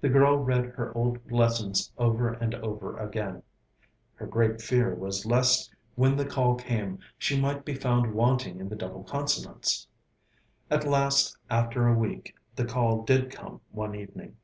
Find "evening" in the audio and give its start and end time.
13.94-14.38